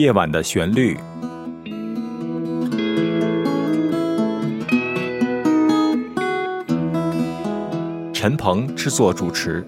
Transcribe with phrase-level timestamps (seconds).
[0.00, 0.96] 夜晚的旋律，
[8.14, 9.62] 陈鹏制作主持。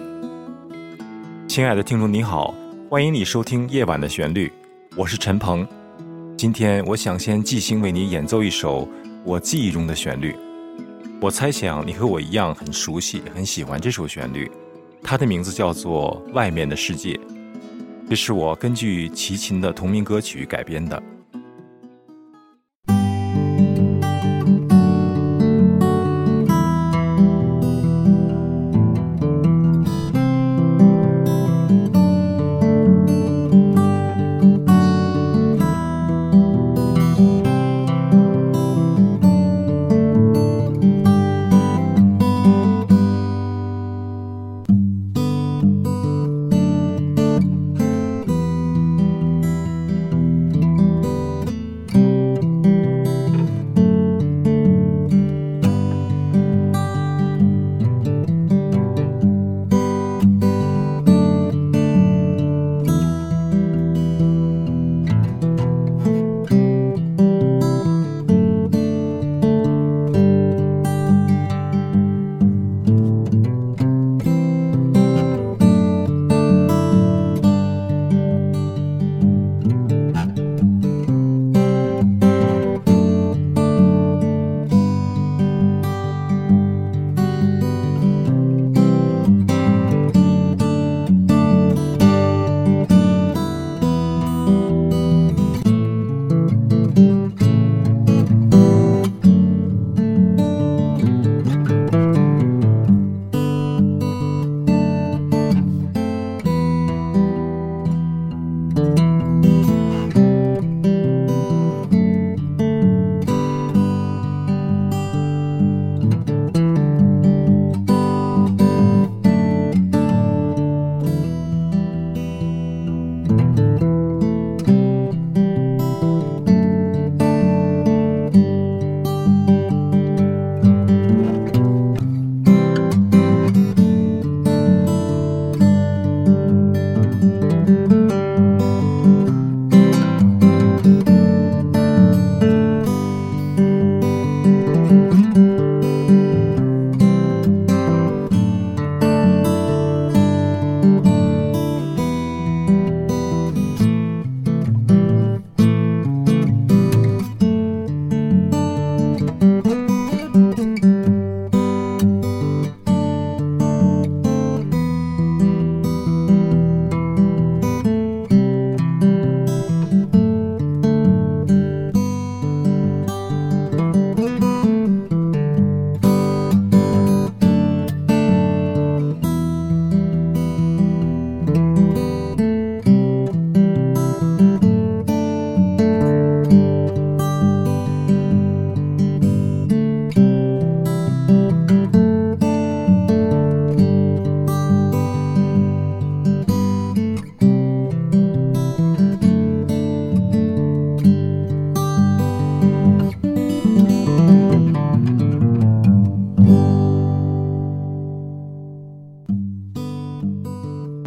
[1.47, 2.55] 亲爱的听众你好，
[2.89, 4.49] 欢迎你收听《夜晚的旋律》，
[4.97, 5.69] 我是陈鹏。
[6.39, 8.89] 今天我想先即兴为你演奏一首
[9.25, 10.35] 我记忆中的旋律。
[11.21, 14.51] 我猜想你和我一样很熟悉、很喜欢这首旋律，
[15.03, 17.13] 它的名字叫做《外面的世界》。
[18.13, 21.03] 这是我根据齐秦的同名歌曲改编的。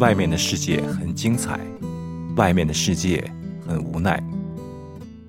[0.06, 1.58] 外面的世界很精彩，
[2.36, 3.28] 外面的世界
[3.66, 4.22] 很无奈。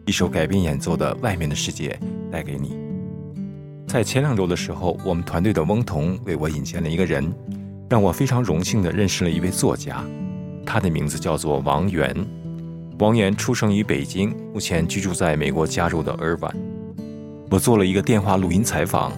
[0.05, 1.99] 一首改编演奏的《外面的世界》
[2.31, 2.77] 带给你。
[3.87, 7.33] 在前两周的时候，我们团队的翁彤为我引荐了一个人，
[7.89, 10.05] 让我非常荣幸的认识了一位作家，
[10.63, 12.15] 他的名字叫做王源。
[12.99, 16.55] 王源出生于北京，目前居住在美国加州的尔湾。
[17.49, 19.11] 我做了一个电话录音采访。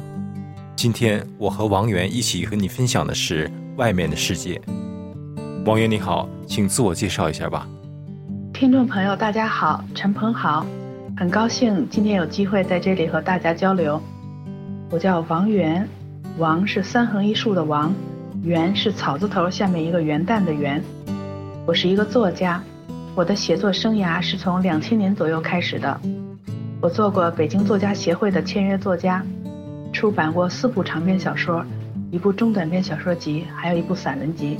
[0.78, 4.56] 今天我和王源一起和你分享的是《外面的世界》。
[5.66, 7.68] 王源你好，请自我介绍一下吧。
[8.54, 10.66] 听众朋友，大家好，陈鹏好，
[11.18, 14.02] 很高兴今天有机会在这里和大家交流。
[14.90, 15.88] 我叫王源，
[16.38, 17.94] 王是三横一竖的王，
[18.42, 20.82] 源是草字头下面一个元旦的元。
[21.68, 22.64] 我是一个作家，
[23.14, 26.00] 我的写作生涯是从两千年左右开始的。
[26.82, 29.24] 我做过北京作家协会的签约作家，
[29.92, 31.64] 出版过四部长篇小说，
[32.12, 34.58] 一部中短篇小说集，还有一部散文集。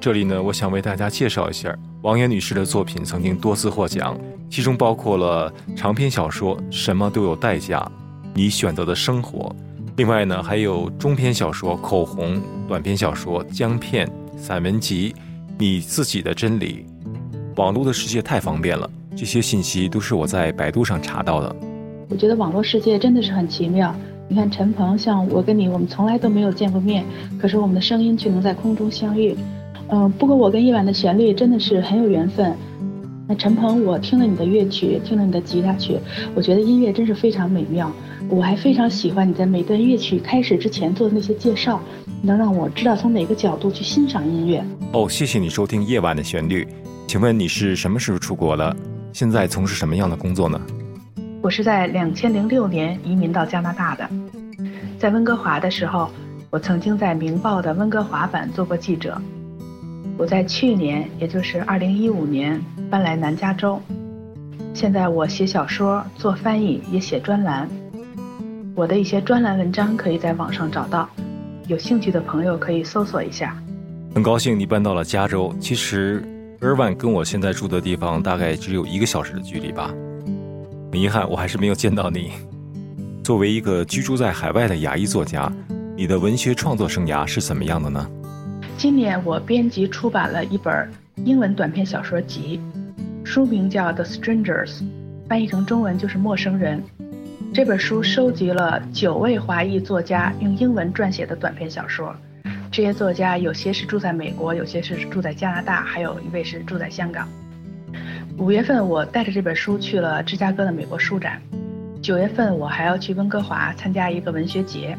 [0.00, 4.16] 这里呢，我想为大家介绍一下王岩女士的作品，曾经多次获奖，
[4.48, 7.80] 其中包括了长篇小说《什么都有代价》，
[8.32, 9.52] 你选择的生活；
[9.96, 12.36] 另外呢，还有中篇小说《口红》，
[12.68, 14.06] 短篇小说《姜片》，
[14.36, 15.10] 散文集
[15.58, 16.86] 《你自己的真理》。
[17.56, 21.56] 网络的世界太方便了，这些信息都是我在百度上查到的。
[22.08, 23.92] 我觉得网络世界真的是很奇妙。
[24.28, 27.04] 你看，陈鹏，像我跟你，我们从来都没有见过面，
[27.40, 29.34] 可是我们的声音却能在空中相遇。
[29.88, 32.54] 嗯，不过我跟夜晚的旋律真的是很有缘分。
[33.26, 35.98] 那陈鹏，我听了你的乐曲，听了你的吉他曲，
[36.34, 37.90] 我觉得音乐真是非常美妙。
[38.28, 41.80] 我还非常喜欢你在每段乐曲开始之前做的那些介绍，
[42.22, 44.64] 能让我知道从哪个角度去欣赏音乐。
[44.92, 46.66] 哦，谢谢你收听夜晚的旋律。
[47.06, 48.76] 请问你是什么时候出国的？
[49.12, 50.60] 现在从事什么样的工作呢？
[51.42, 54.08] 我是在两千零六年移民到加拿大的，
[54.98, 56.10] 在温哥华的时候，
[56.50, 59.20] 我曾经在《明报》的温哥华版做过记者。
[60.18, 62.60] 我在去年，也就是二零一五年
[62.90, 63.80] 搬来南加州，
[64.74, 67.68] 现在我写小说、做翻译，也写专栏。
[68.74, 71.08] 我的一些专栏文章可以在网上找到，
[71.68, 73.56] 有兴趣的朋友可以搜索一下。
[74.12, 76.20] 很高兴你搬到了加州，其实
[76.62, 79.94] 尔湾跟我现在住的地方大概只有一个小时的距离吧。
[80.90, 82.32] 很遗憾，我还是没有见到你。
[83.22, 85.52] 作为一个居住在海外的亚裔作家，
[85.96, 88.04] 你的文学创作生涯是怎么样的呢？
[88.78, 90.88] 今年我编辑出版了一本
[91.24, 92.60] 英文短篇小说集，
[93.24, 94.68] 书名叫《The Strangers》，
[95.28, 96.80] 翻译成中文就是《陌生人》。
[97.52, 102.14] 这本书收集了九位华裔作家用英文撰写的短篇小说，
[102.70, 107.28] 这些作家有些是住在美国，有些是住在加拿大，还有一位是住在香港。
[108.36, 111.42] 五月份，我带着这本书去了芝加哥的美国书展。
[112.00, 114.96] 九月份，我还要去温哥华参加一个文学节。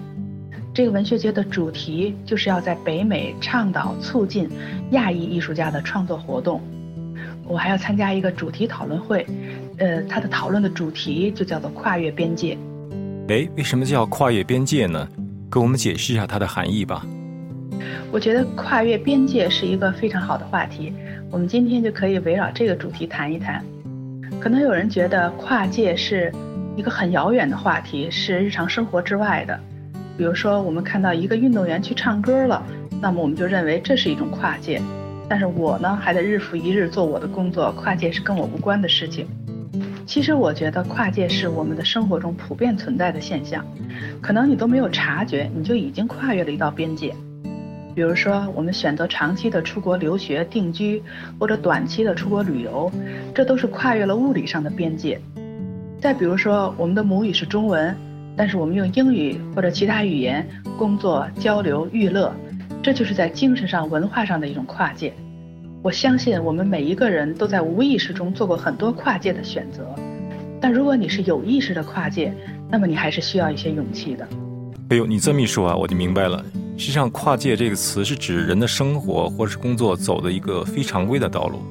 [0.73, 4.49] 这个文学节的主题就是要在北美倡导促进
[4.91, 6.61] 亚裔艺术家的创作活动。
[7.45, 9.25] 我还要参加一个主题讨论会，
[9.79, 12.55] 呃，它的讨论的主题就叫做跨越边界。
[13.27, 15.07] 哎，为什么叫跨越边界呢？
[15.51, 17.03] 给我们解释一下它的含义吧。
[18.11, 20.93] 我觉得跨越边界是一个非常好的话题。
[21.31, 23.63] 我们今天就可以围绕这个主题谈一谈。
[24.39, 26.31] 可能有人觉得跨界是
[26.75, 29.59] 一个很遥远的话题，是日常生活之外的。
[30.19, 32.61] 比如说，我们看到一个运动员去唱歌了，
[33.01, 34.81] 那么我们就认为这是一种跨界。
[35.29, 39.25] 但是我呢，还得日复一日做我的工作，跨界是跟我无关的事情。
[40.05, 43.65] 其实我觉得跨界是我们的生活中普遍存在的现象，
[44.19, 47.15] 可能你都没有察觉，你就已经跨越了一道边界。
[47.95, 51.01] 比如说，我们选择长期的出国留学定居，
[51.39, 52.91] 或者短期的出国旅游，
[53.33, 55.17] 这都是跨越了物理上的边界。
[56.01, 57.95] 再比如说，我们的母语是中文，
[58.35, 60.47] 但是我们用英语或者其他语言
[60.77, 62.33] 工作、交流、娱乐，
[62.81, 65.13] 这就是在精神上、文化上的一种跨界。
[65.81, 69.95] 我相信我们每一个人都在无意识中做过很多跨界的选择，
[70.59, 72.33] 但如果你是有意识的跨界，
[72.69, 74.27] 那么你还是需要一些勇气的。
[74.89, 76.43] 哎呦，你这么一说啊，我就明白了。
[76.77, 81.61] 实际上，跨界这个词是指人的生活或是工作走的一个非常规的道路。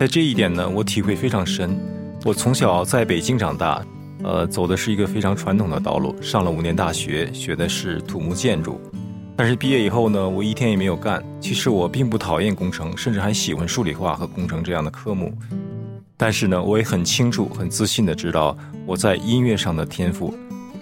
[0.00, 1.70] 在这一点呢，我体会非常深。
[2.24, 3.84] 我从小在北京长大，
[4.24, 8.80] 呃，走的是一个非常传统的道路，上了五年大学，学的是土木建筑。
[9.36, 11.22] 但是毕业以后呢，我一天也没有干。
[11.40, 15.36] 其实我并不讨厌工程，甚至还喜欢数理化和工程这样的科目。
[16.16, 18.56] 但是呢，我也很清楚、很自信的知道
[18.86, 20.32] 我在音乐上的天赋。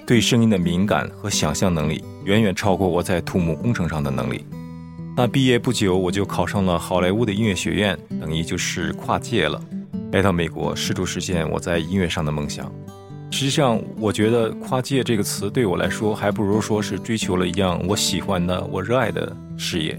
[0.06, 4.44] 对声音的敏感和想象能力远远超过我在土木工程上的能力。
[5.16, 9.60] 那毕业不久，我就考上了好莱坞的音乐学院，等于就是跨界了，
[10.12, 12.70] 来到美国，试图实现我在音乐上的梦想。
[13.32, 19.98] 实际上，我觉得“跨界”这个词对我来说，还不如说是追求了一样我喜欢的、我热爱的事业。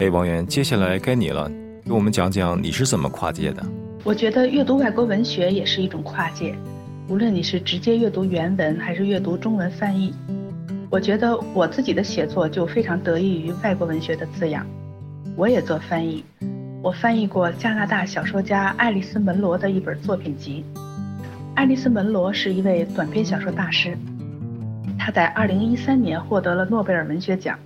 [0.00, 1.50] 哎，王源，接下来该你了，
[1.82, 3.64] 给我们讲讲你是怎么跨界的。
[4.04, 6.54] 我觉得阅读外国文学也是一种跨界。
[7.08, 10.12] 无论你是直接阅读原文还是阅读中文翻译，
[10.90, 14.66] 我觉得我自己的写作就非常得益于外国文学的滋养。
[15.36, 16.22] 我也做翻译，
[16.82, 20.62] 我翻译过加拿大小说家爱丽丝·门罗的一本作品集。
[21.54, 23.96] 爱丽丝·门罗是一位短篇小说大师，
[24.98, 27.58] 她在2013年获得了诺贝尔文学奖。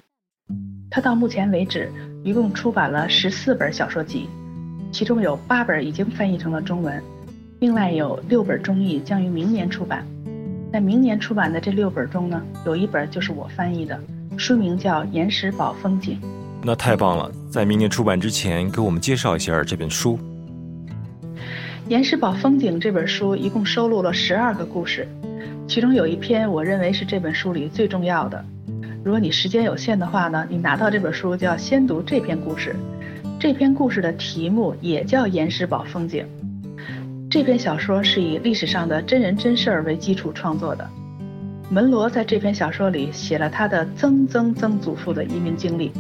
[0.91, 1.91] 她到目前为止
[2.25, 4.29] 一共出版了十四本小说集，
[4.91, 7.01] 其中有八本已经翻译成了中文。
[7.61, 10.05] 另外有六本中译将于明年出版，
[10.73, 13.99] 在明年出版的这六本中呢，有一本就是我翻译的，
[14.37, 16.19] 书名叫《岩石堡风景》。
[16.63, 17.31] 那太棒了！
[17.49, 20.19] 在明年出版之前，给我们介绍一下这本书。
[21.89, 25.07] 《岩石堡风景》这本书一共收录了十二个故事，
[25.69, 28.45] 其中有一篇我认为是这本书里最重要的。
[29.05, 32.75] 如果你时间有限的话呢，你拿到这本书就要先读这篇故事。
[33.39, 36.25] 这篇故事的题目也叫《岩石堡风景》。
[37.31, 40.89] 这篇小说是以历史上的真人真事儿为基础创作的。
[41.71, 45.93] 门罗在这篇小说里写了他的曾曾曾祖父的移民经历。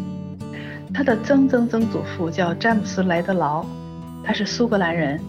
[0.92, 3.64] 他的曾曾曾祖父叫詹姆斯·莱德劳，
[4.24, 5.20] 他是苏格兰人，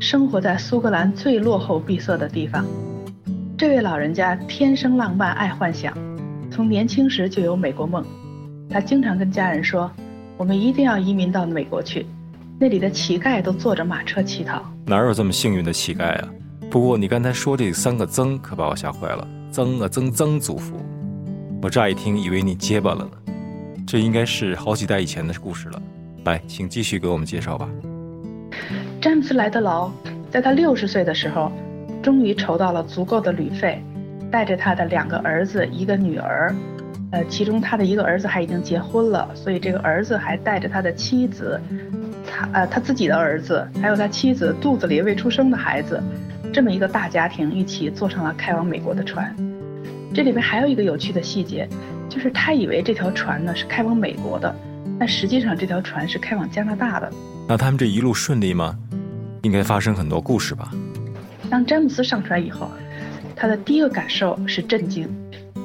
[0.00, 2.64] 生活在苏格兰最落后闭塞的地方。
[3.56, 5.92] 这位老人家天生浪漫，爱幻想，
[6.50, 8.04] 从年轻时就有美国梦。
[8.70, 9.90] 他经常跟家人说
[10.38, 12.06] ：“我们一定要移民到美国去，
[12.60, 16.28] 那里的乞丐都坐着马车乞讨。”哪有这么幸运的乞丐啊？
[16.70, 20.76] 不过你刚才说这三个曾可把我吓坏了，曾啊曾曾祖父，
[21.60, 23.10] 我乍一听以为你结巴了呢。
[23.84, 25.82] 这应该是好几代以前的故事了。
[26.24, 27.68] 来，请继续给我们介绍吧。
[29.00, 29.90] 詹姆斯莱德劳
[30.30, 31.50] 在他六十岁的时候。
[32.00, 33.82] 终于筹到了足够的旅费，
[34.30, 36.54] 带着他的两个儿子、一个女儿，
[37.10, 41.60] 呃，其中他的一个儿子还已经结婚了，所以这个儿子还带着他的妻子，
[42.24, 46.00] 他呃他自己的儿子，还有他妻子肚子里未出生的孩子，
[46.52, 49.34] 这么一个大家庭一起坐上了开往美国的船。
[50.14, 51.68] 这里面还有一个有趣的细节，
[52.08, 54.54] 就是他以为这条船呢是开往美国的，
[55.00, 57.10] 但实际上这条船是开往加拿大的。
[57.48, 58.78] 那他们这一路顺利吗？
[59.42, 60.70] 应该发生很多故事吧？
[61.50, 62.70] 当詹姆斯上船以后，
[63.34, 65.08] 他的第一个感受是震惊，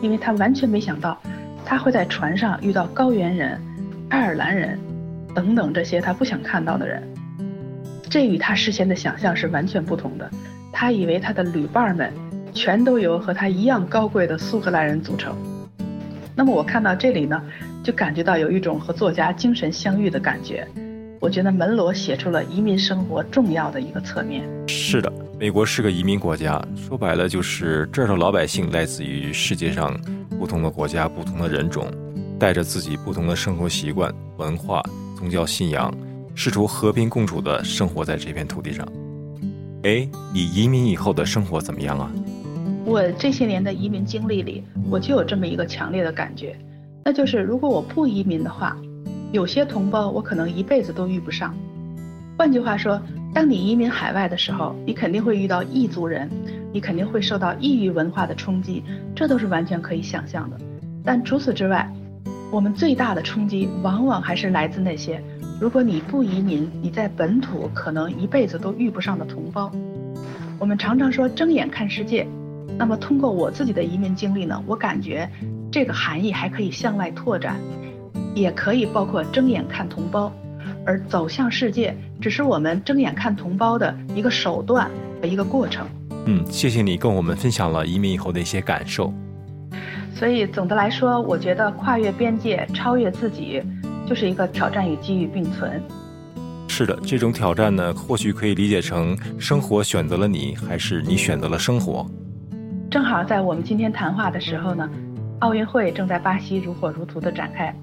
[0.02, 1.20] 因为他完全没想到，
[1.66, 3.60] 他会在船上遇到高原人、
[4.10, 4.80] 爱尔兰人
[5.34, 7.02] 等等这些他不想看到的人。
[8.10, 10.30] 这与他事先的想象是完全不同的。
[10.72, 12.14] 他以为他的旅伴们
[12.54, 15.36] 全都由和他一样高贵的苏格兰人组成。
[16.36, 17.42] 那么我看到这里呢，
[17.84, 20.68] 就感觉到有一种和作家精神相遇的感觉。
[21.24, 24.44] 我觉得门罗写出了移民生活重要的一个侧面。
[24.68, 25.10] 是的。
[25.40, 29.98] 美国是个移民国家，说白了就是这儿的老百姓来自于世界上
[30.38, 31.90] 不同的国家、不同的人种，
[32.38, 34.84] 带着自己不同的生活习惯、文化、
[35.16, 35.94] 宗教信仰，
[36.36, 38.86] 试图和平共处的生活在这片土地上。
[39.84, 42.12] 哎，你移民以后的生活怎么样啊？
[42.84, 46.54] 我这些年的移民经历里，我就有这么一个强烈的感觉，
[47.06, 48.78] 那就是如果我不移民的话，
[49.34, 51.54] 有些同胞我可能一辈子都遇不上。
[52.38, 53.02] 换句话说。
[53.34, 56.30] 当你移民海外的时候，你肯定会遇到异族人，
[56.72, 58.84] 你肯定会受到异域文化的冲击，
[59.16, 60.58] 这都是完全可以想象的。
[61.04, 61.92] 但除此之外，
[62.52, 65.20] 我们最大的冲击往往还是来自那些，
[65.60, 69.72] 如果你不移民，你在本土可能一辈子都遇不上的同胞。
[70.60, 72.28] 我们常常说睁眼看世界，
[72.78, 75.28] 那么通过我自己的移民经历呢，我感觉
[75.72, 77.56] 这个含义还可以向外拓展，
[78.34, 80.32] 也可以包括睁眼看同胞。
[80.86, 84.90] 而走向世界，只是我们睁眼看同胞的一个手段
[85.22, 85.88] 和一个过程。
[86.26, 89.14] 嗯，谢谢你跟我们分享了移民以后的一些感受。
[90.14, 93.62] 所以总的来说，我觉得跨越边界、超越自己，
[94.06, 95.82] 就是一个挑战与机遇并存。
[96.68, 102.06] 是的，这种挑战呢，或许可以理解成生活选择了你，还是你选择了生活。
[102.92, 104.90] 正好在我们今天谈话的时候呢，
[105.40, 107.74] 奥运会正在巴西如火如荼的展开。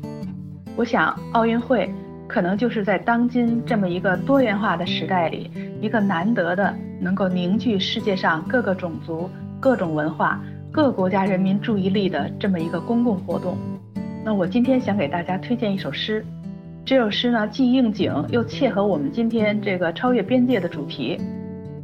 [0.77, 1.91] 我想，奥运会。
[2.29, 5.51] 可能就是在当今这么一个多元化的时代里，
[5.81, 13.59] 一个难得的能够凝聚世界上各个种族、各种文化、各国家人民注意力的这么一个公共活动。
[14.25, 16.25] 那我今天想给大家推荐一首诗，
[16.85, 21.21] 这首诗呢既应景又切合我们今天这个超越边界的主题。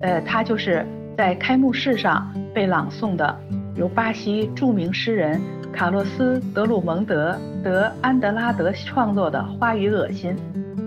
[0.01, 3.37] 呃，它就是在开幕式上被朗诵的，
[3.77, 5.41] 由巴西著名诗人。
[5.73, 10.35] 卡洛斯·德鲁蒙德·德安德拉德创作的《花与恶心》。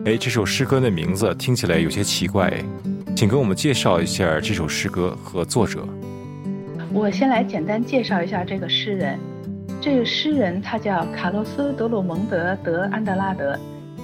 [0.09, 2.51] 哎，这首诗歌的名字听起来有些奇怪，
[3.15, 5.87] 请给我们介绍一下这首诗歌和作者。
[6.91, 9.19] 我先来简单介绍一下这个诗人。
[9.79, 13.55] 这个诗人他叫卡洛斯·德鲁蒙德·德安德拉德，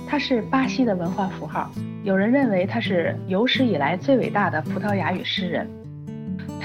[0.07, 1.71] 他是巴西的文化符号。
[2.03, 5.67] 有人认为他是有史以来最伟大的葡萄牙语诗人。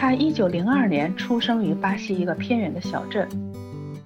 [0.01, 3.29] 他1902年出生于巴西一个偏远的小镇。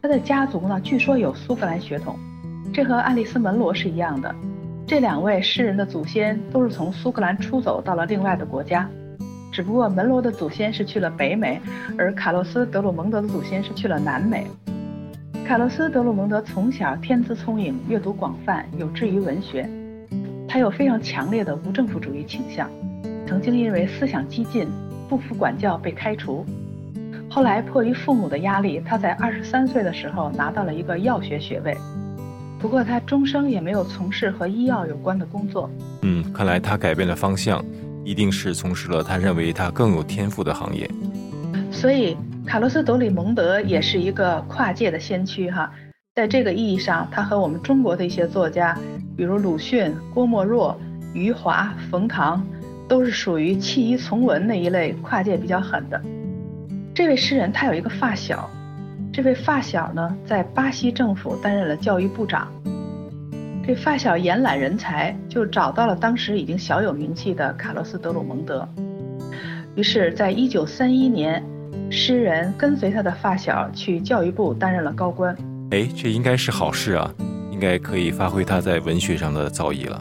[0.02, 2.18] 他的家族呢，据说有苏格兰血统，
[2.72, 4.34] 这和爱丽丝·门罗是一样的。
[4.88, 8.90] 这两位诗人的祖先都是从苏格兰出走到了另外的国家，
[9.52, 11.60] 只不过门罗的祖先是去了北美，
[11.96, 14.48] 而卡洛斯·德鲁蒙德的祖先是去了南美。
[15.46, 19.70] 卡洛斯·德鲁蒙德从小天资聪颖，阅读广泛，有志于文学。
[20.48, 22.68] 他有非常强烈的无政府主义倾向，
[23.28, 24.66] 曾经因为思想激进、
[25.08, 26.44] 不服管教被开除。
[27.30, 31.76] 后来迫于父母的压力，他在二十三岁的时候拿到了一个药学学位。
[32.60, 35.68] 不过他终生也没有从事和医药有关的工作。
[36.02, 37.62] 嗯，看来他改变了方向，
[38.04, 40.88] 一定是从事了他认为他更有天赋的行业。
[41.70, 45.70] 所以卡洛斯·德里蒙德也是一个跨界的先驱哈。
[46.14, 48.78] 在这个意义上，他和我们中国的一些作家，
[49.16, 50.78] 比如鲁迅、郭沫若、
[51.12, 52.46] 余华、冯唐，
[52.94, 56.00] 都是属于弃医从文那一类跨界比较狠的。
[56.94, 58.48] 这位诗人他有一个发小，
[59.12, 62.46] 这位发小呢在巴西政府担任了教育部长。
[63.66, 68.68] 这发小延揽人才，就找到了当时已经小有名气的卡洛斯·德鲁蒙德。
[69.74, 71.42] 于是，在一九三一年，
[71.90, 75.36] 诗人跟随他的发小去教育部担任了高官。
[75.72, 77.12] 哎，这应该是好事啊，
[77.50, 80.00] 应该可以发挥他在文学上的造诣了。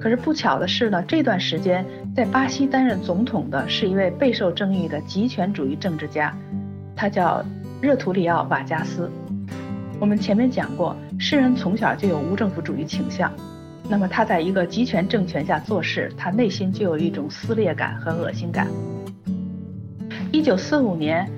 [0.00, 6.32] 可是不巧的是呢，这段时间在巴西担任总统的是一位备受争议的极权主义政治家，
[6.94, 7.44] 他叫
[7.80, 9.10] 热图里奥·瓦加斯。
[9.98, 13.32] 我们前面讲过，诗人从小就有无政府主义倾向。
[13.90, 18.68] 那么他在一个集权政权下做事，他内心就有一种撕裂感和恶心感。
[20.30, 21.28] 一九四五年，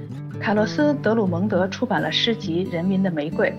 [0.40, 3.54] 卡洛斯·德鲁蒙德出版了诗集《人民的玫瑰》，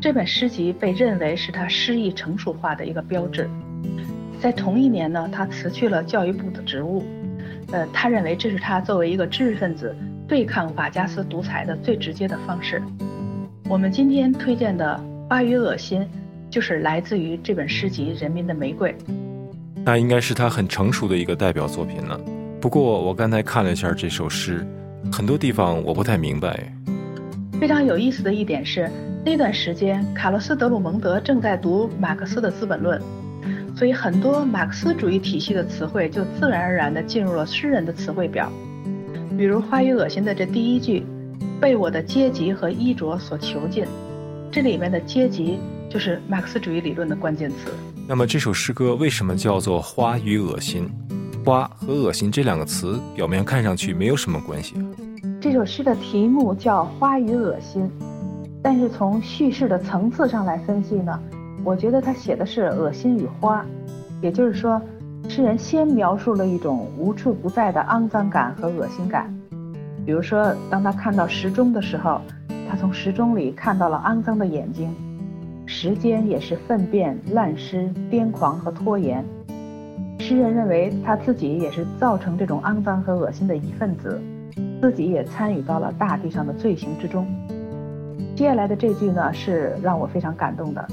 [0.00, 3.48] 这本诗集被认为是他诗意成熟化的一个标志。
[4.40, 7.04] 在同一年呢，他辞去了教育部的职务，
[7.72, 9.94] 呃，他认为这是他作为一个知识分子
[10.28, 12.82] 对抗法加斯独裁的最直接的方式。
[13.68, 16.00] 我们今天推荐的《巴与恶心》。
[16.48, 18.90] 就是来自于这本诗集《人民的玫瑰》，
[19.84, 22.18] 那应该是他很成熟的一个代表作品了。
[22.60, 24.64] 不过我刚才看了一下这首诗，
[25.12, 26.72] 很多地方我不太明白。
[27.60, 28.88] 非常有意思的一点是，
[29.24, 32.98] 那段时间卡洛斯·德鲁蒙德正在读马克思的《资本论》，
[33.76, 38.50] 所以很多马克思主义体系的词汇就自然而然地进入了诗人的词汇表。
[39.36, 41.04] 比如《花与恶心》的这第一句
[41.60, 43.84] ：“被我的阶级和衣着所囚禁”，
[44.50, 45.58] 这里面的阶级。
[45.88, 47.72] 就是马克思主义理论的关键词。
[48.06, 50.88] 那么这首诗歌为什么叫做《花与恶心》？
[51.44, 54.74] 花和恶心这两个词表面看上去没有什么关系。
[55.40, 57.82] 这首诗的题目叫《花与恶心》，
[58.62, 61.18] 但是从叙事的层次上来分析呢，
[61.66, 63.66] 我觉得他写的是恶心与花，
[64.22, 64.80] 也就是说，
[65.28, 69.36] 诗人先描述了一种无处不在的肮脏感和恶心感。
[70.04, 72.20] 比如说，当他看到时钟的时候，
[72.70, 74.94] 他从时钟里看到了肮脏的眼睛。
[75.66, 79.24] 时间也是粪便、烂尸、癫狂和拖延。
[80.20, 84.20] 诗人认为他自己也是造成这种肮脏和恶心的一份子，
[84.80, 87.26] 自己也参与到了大地上的罪行之中。
[88.36, 90.86] 接下来的这句呢，是让我非常感动的。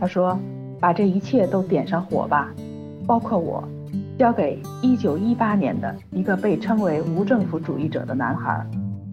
[0.00, 0.38] 他说
[0.80, 2.52] ：“把这一切都点上火吧，
[3.06, 3.62] 包括我，
[4.18, 8.64] 交给1918年的一个被称为无政府主义者的男孩。”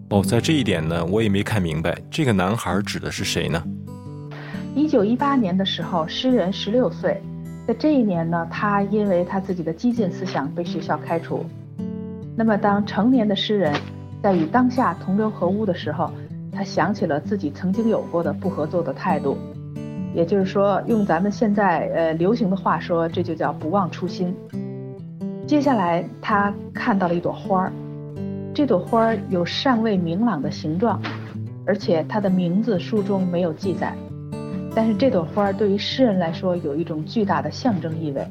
[0.10, 3.64] 哦，在这一点呢，我也没看明白，这个男孩指的是谁呢？
[4.76, 7.22] 一九一八年的时候，诗人十六岁，
[7.68, 11.46] 在这一年呢，他因为他自己的激进思想被学校开除。
[12.36, 13.74] 那么，当成年的诗人，
[14.22, 16.12] 在与当下同流合污的时候，
[16.52, 19.38] 他想起了自己曾经有过的不合作的态度，
[20.14, 24.36] 也就是说，用咱们现在呃流行的话说，这就叫不忘初心。
[25.48, 27.72] 接下来，他看到了一朵花儿，
[28.54, 31.02] 这朵花儿有尚未明朗的形状，
[31.66, 33.94] 而且它的名字书中没有记载。
[34.74, 38.26] 但是这朵花儿对于诗人来说有一种巨大的象征意味，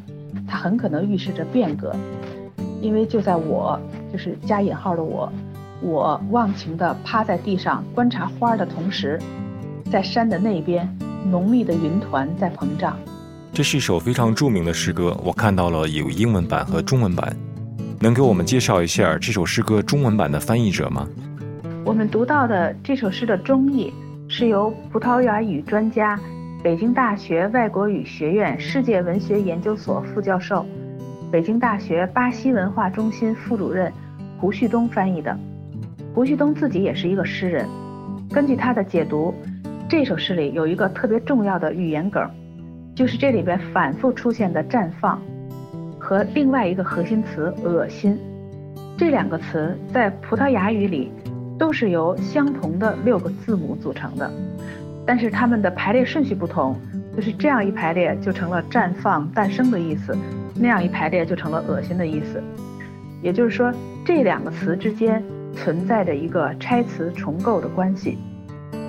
[0.49, 1.95] 它很可能预示着变革，
[2.81, 3.79] 因为就在我，
[4.11, 5.31] 就是加引号的我，
[5.83, 9.19] 我忘情地趴在地上观察花儿的同时，
[9.91, 10.89] 在山的那边，
[11.25, 12.97] 浓密的云团在膨胀。
[13.53, 17.37] 这是一首非常著名的诗歌，我看到了有英文版和中文版，
[17.99, 21.09] 能给我们介绍一下这首诗歌中文版的翻译者吗？
[21.85, 23.93] 我们读到的这首诗的中译。
[24.33, 26.17] 是由葡萄牙语专家、
[26.63, 30.65] 北京大学外国语学院世界文学研究所副教授、
[31.33, 33.93] 北京大学巴西文化中心副主任
[34.39, 35.37] 胡旭东翻译的。
[36.15, 37.69] 胡旭东自己也是一个诗人，
[38.31, 39.35] 根据他的解读，
[39.91, 42.25] 这首诗里有一个特别重要的语言梗，
[42.95, 45.21] 就是这里边反复出现的“绽放”
[45.99, 48.17] 和另外一个核心词“恶心”，
[48.97, 51.11] 这两个词在葡萄牙语里。
[51.59, 54.31] 都是由相同的六个字母组成的，
[55.05, 56.75] 但是它们的排列顺序不同，
[57.15, 60.17] 就是这样一排列就成了绽放、诞生的意思，
[60.55, 62.43] 那样一排列就成了恶心的意思。
[63.21, 63.71] 也就是说，
[64.07, 65.23] 这两个词之间
[65.53, 68.17] 存在着一个拆词重构的关系，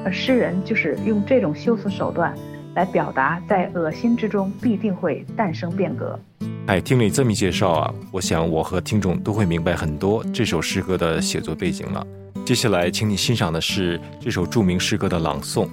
[0.03, 2.33] 而诗人就是用这种修辞手段
[2.75, 6.19] 来表达，在恶心之中必定会诞生变革。
[6.67, 12.05] 哎，听你这么一介绍啊，我想我和听众都会明白很多这首诗歌的写作背景了。
[12.45, 15.67] 接下来，请你欣赏的是这首著名诗歌的朗诵。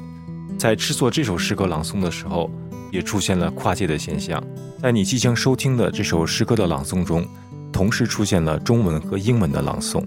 [0.58, 2.50] 在制作这首诗歌朗诵的时候，
[2.90, 4.42] 也出现了跨界的现象。
[4.82, 7.24] 在你即将收听的这首诗歌的朗诵中，
[7.72, 10.04] 同时出现了中文和英文的朗诵，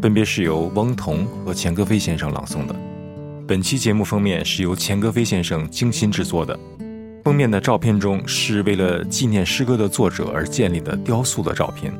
[0.00, 2.74] 分别是由翁同和钱歌飞先生朗诵的。
[3.50, 6.56] 本期节目封面是由钱歌飞先生精心制作的，
[7.24, 11.92] 封面的照片中是为了纪念诗歌的作者而建立的雕塑的照片。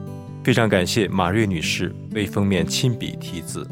[0.44, 3.66] 非常感谢马瑞女士为封面亲笔题字。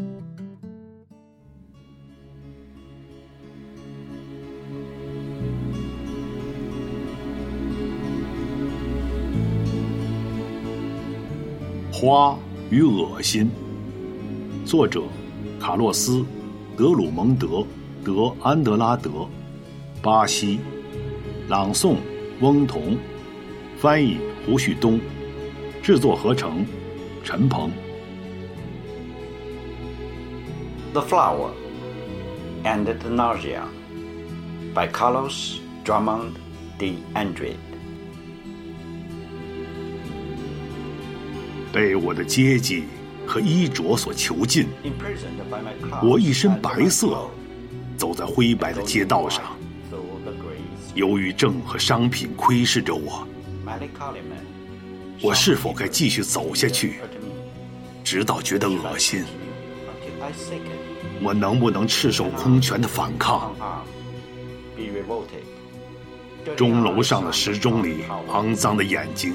[11.93, 12.37] 花
[12.71, 13.49] 与恶心。
[14.65, 15.05] 作者：
[15.61, 16.17] 卡洛斯·
[16.79, 17.47] 德鲁蒙德·
[18.05, 19.29] 德安德拉德，
[20.01, 20.61] 巴西。
[21.49, 21.97] 朗诵：
[22.41, 22.97] 翁同，
[23.77, 25.01] 翻译：胡旭东，
[25.83, 26.65] 制作合成：
[27.25, 27.73] 陈鹏。
[30.93, 31.51] The Flower
[32.63, 33.63] and the Nausea
[34.73, 36.35] by Carlos Drummond
[36.79, 37.57] de Andrade。
[41.73, 42.85] 被我的阶级
[43.29, 44.69] 和衣着所囚禁，
[46.03, 47.29] 我一身白色，
[47.95, 49.45] 走在灰白的街道上。
[50.95, 53.29] 忧郁症和商品窥视着我，
[55.21, 57.01] 我是否该继续走下去，
[58.03, 59.25] 直到觉得恶心？
[61.23, 63.55] 我能不能赤手空拳的反抗？
[66.57, 69.35] 钟楼上的时钟里，肮脏的眼睛，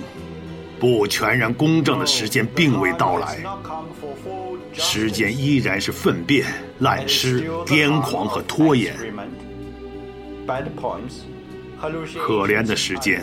[0.79, 3.43] 不全然公正的时间并未到来，
[4.73, 6.45] 时间依然是粪便、
[6.79, 8.95] 烂尸、癫狂和拖延。
[12.17, 13.21] 可怜的时间，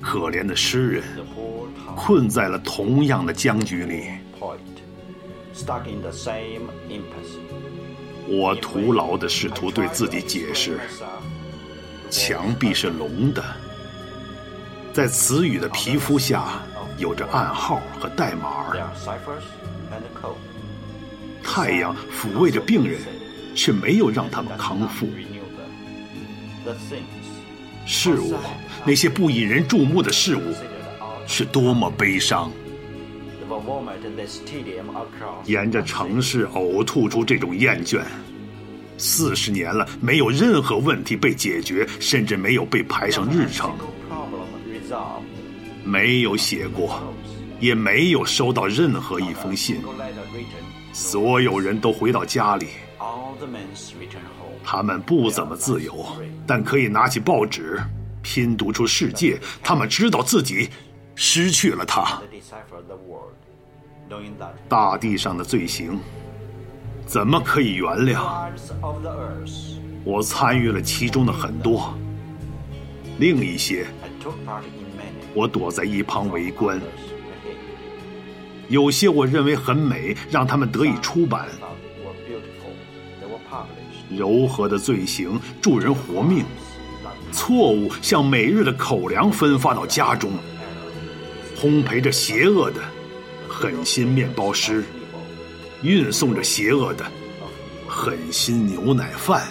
[0.00, 1.02] 可怜的诗人，
[1.96, 4.04] 困在了同样的僵局里。
[8.28, 10.78] 我徒劳地试图对自己解释：
[12.10, 13.42] 墙壁是龙的，
[14.92, 16.60] 在词语的皮肤下
[16.98, 18.66] 有着暗号和代码。
[21.42, 23.00] 太阳抚慰着病人，
[23.54, 25.08] 却没有让他们康复。
[27.86, 28.34] 事物，
[28.84, 30.42] 那些不引人注目的事物，
[31.26, 32.50] 是多么悲伤！
[35.46, 38.02] 沿着城市呕吐出这种厌倦。
[38.98, 43.72] 四十年了，没有任何问题被解决，甚至没有被排上日程。
[45.84, 47.02] 没有写过，
[47.60, 49.82] 也没有收到任何一封信。
[50.92, 52.68] 所有人都回到家里。
[54.64, 56.06] 他们不怎么自由，
[56.46, 57.80] 但可以拿起报纸，
[58.22, 59.38] 拼读出世界。
[59.62, 60.68] 他们知道自己
[61.14, 62.22] 失去了它。
[64.68, 65.98] 大地上的罪行，
[67.06, 68.50] 怎么可以原谅？
[70.04, 71.94] 我参与了其中的很多，
[73.18, 73.86] 另一些，
[75.34, 76.80] 我躲在一旁围观。
[78.68, 81.48] 有些我认为很美，让他们得以出版。
[84.10, 86.44] 柔和的罪行助人活命，
[87.32, 90.30] 错误像每日的口粮分发到家中，
[91.58, 92.80] 烘焙着邪恶的
[93.48, 94.84] 狠心面包师，
[95.82, 97.04] 运送着邪恶的
[97.88, 99.46] 狠心牛奶饭，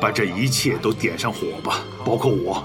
[0.00, 2.62] 把这一切都点上火吧，包括我，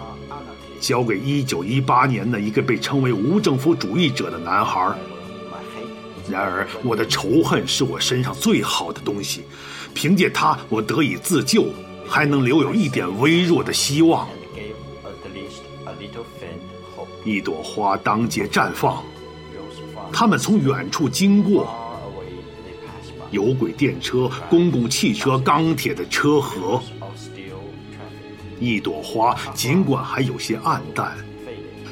[0.80, 4.94] 交给一九一八年的一个被称为无政府主义者的男孩。
[6.30, 9.44] 然而，我的仇恨是我身上最好的东西，
[9.94, 11.68] 凭借它，我得以自救，
[12.08, 14.28] 还能留有一点微弱的希望。
[17.24, 19.04] 一朵花当街绽放，
[20.12, 21.68] 他们从远处经过，
[23.32, 26.82] 有轨电车、公共汽车、钢铁的车河。
[28.62, 31.18] 一朵花尽管还有些暗淡，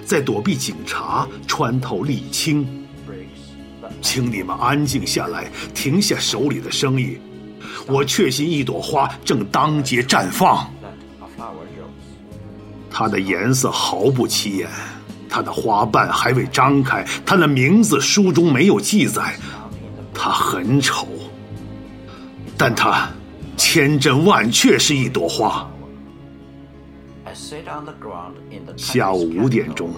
[0.05, 2.65] 在躲避警察，穿透沥青。
[4.01, 7.17] 请你们安静下来，停下手里的生意。
[7.87, 10.71] 我确信一朵花正当街绽放，
[12.91, 14.69] 它的颜色毫不起眼，
[15.27, 19.35] 它的花瓣还未张开，它的名字书中没有记载，
[20.13, 21.07] 它很丑，
[22.55, 23.09] 但它
[23.57, 25.67] 千真万确是一朵花。
[28.75, 29.91] 下午五点钟，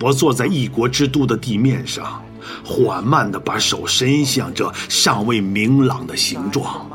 [0.00, 2.22] 我坐在异国之都的地面上。
[2.64, 6.88] 缓慢地把手伸向这尚未明朗的形状，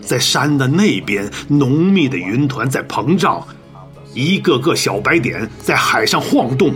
[0.00, 3.44] 在山的那边，浓密的云团在膨胀，
[4.14, 6.72] 一个个小白点在海上晃动。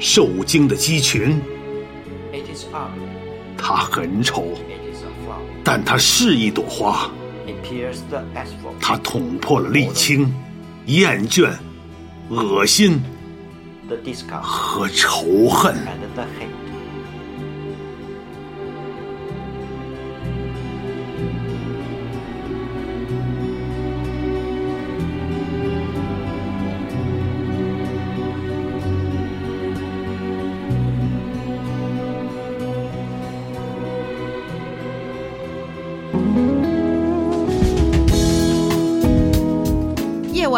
[0.00, 1.40] 受惊的鸡群，
[3.56, 4.48] 它很丑，
[5.62, 7.08] 但它是一朵花。
[8.80, 10.32] 它捅破了沥青，
[10.86, 11.50] 厌倦，
[12.28, 13.02] 恶心。
[14.42, 15.74] 和仇恨。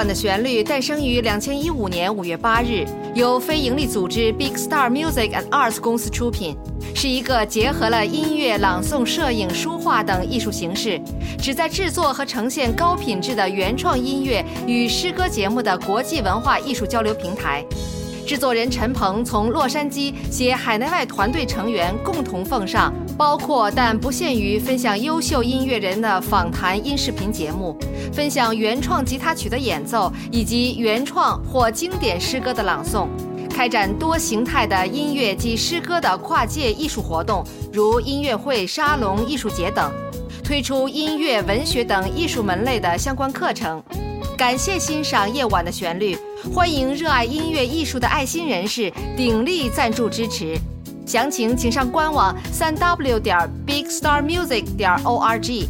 [0.07, 2.85] 的旋律诞生于两千一五年五月八日，
[3.15, 6.57] 由非营利组织 Big Star Music and Arts 公司出品，
[6.95, 11.01] 是一个结合了音乐、朗诵、摄影、书画等艺术形式，
[11.41, 17.65] 旨在制作和呈现高品质的原创音乐与诗歌节目的国际文化艺术交流平台。
[18.27, 27.75] 制作人陈鹏从洛杉矶携海内外团队成员共同奉上，包括但不限于分享优秀音乐人的访谈音视频节目，
[28.13, 33.09] 分享原创吉他曲的演奏以及原创或经典诗歌的朗诵，
[33.49, 39.93] 开展多形态的音乐及诗歌的跨界艺术活动，如音乐会、沙龙、艺术节等，
[40.43, 43.83] 推出音乐、文学等艺术门类的相关课程。
[44.37, 46.17] 感谢欣赏夜晚的旋律，
[46.55, 50.57] 欢迎热爱音乐艺术的爱心人士鼎力赞助支持。
[51.05, 55.67] 详情请上官网三 w 点 bigstarmusic 点 org。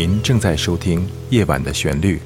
[0.00, 2.20] 您正在收听《夜晚的旋律》。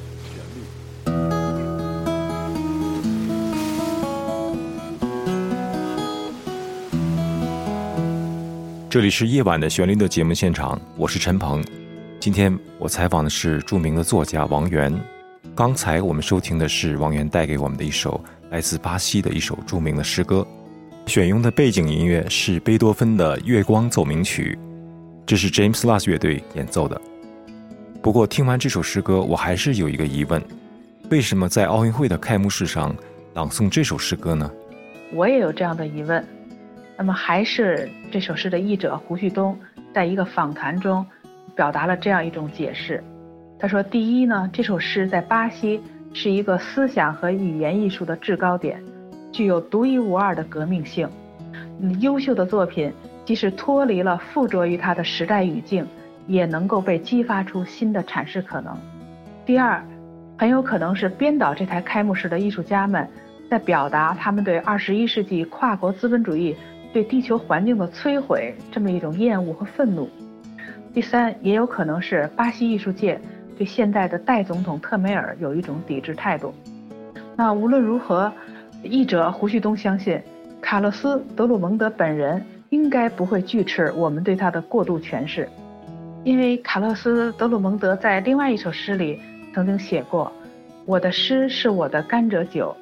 [8.91, 11.65] 这里是《夜晚的旋律》的节目现场，我是陈鹏。
[12.21, 14.95] 今天我采访的是著名的作家王源。
[15.55, 20.47] 刚才我们收听的是王源带给我们的一首来自巴西的一首著名的诗歌，
[21.07, 24.59] 选用的背景音乐是贝多芬的《月光奏鸣曲》，
[25.25, 27.01] 这是 James Last 乐队演奏的。
[28.03, 30.43] 不过听完这首诗歌，我还是有一个疑问：
[31.09, 32.93] 为什么在奥运会的开幕式上
[33.33, 34.51] 朗诵这首诗歌呢？
[35.15, 36.25] 我也有这样的疑问。
[36.97, 39.57] 那么，还是这首诗的译者胡旭东
[39.95, 41.07] 在一个访谈中
[41.55, 43.03] 表达了这样一种解释。
[43.57, 45.81] 他说：“第一呢，这首诗在巴西
[46.13, 48.83] 是一个思想和语言艺术的制高点，
[49.31, 51.09] 具有独一无二的革命性。
[52.01, 52.93] 优秀的作品
[53.25, 55.87] 即使脱离了附着于它的时代语境。”
[56.27, 58.77] 也能够被激发出新的阐释可能。
[59.45, 59.83] 第二，
[60.39, 63.09] 很有可能是编导这台开幕式的艺术家们
[63.51, 66.57] 在表达他们对二十一世纪跨国资本主义
[66.93, 70.09] 对地球环境的摧毁这么一种厌恶和愤怒。
[70.95, 73.21] 第三，也有可能是巴西艺术界
[73.57, 76.55] 对现代的代总统特梅尔有一种抵制态度。
[77.35, 78.31] 那无论如何，
[78.83, 80.21] 译者胡旭东相信，
[80.61, 85.49] 卡洛斯·德鲁蒙德本人应该不会拒斥我们对他的过度诠释。
[86.25, 89.19] 因为卡洛斯·德鲁蒙德在另外一首诗里
[89.53, 90.31] 曾经写过
[90.87, 92.77] ：“我的诗是我的甘蔗酒，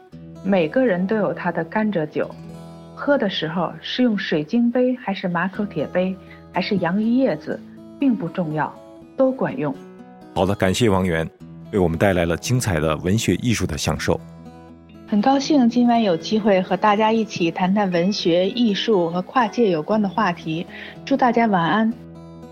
[0.44, 2.30] 每个人都有他的甘蔗酒。
[2.94, 6.14] 喝的时候是用水晶杯还是马口铁杯，
[6.52, 7.58] 还是洋芋叶子，
[7.98, 8.70] 并不重要，
[9.16, 9.74] 都管用。”
[10.36, 11.26] 好的，感谢王源，
[11.72, 14.20] 为我们带来了精彩的文学艺术的享受。
[15.08, 20.66] 很高兴今晚有机会和大家一起谈谈文学艺术和跨界有关的话题。
[21.06, 21.90] 祝大家晚安。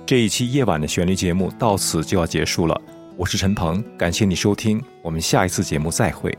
[0.08, 2.80] 这一期夜晚的旋律节目到此就要结束了，
[3.14, 6.34] 我是陈鹏，感谢你收听，我们下一次节目再会。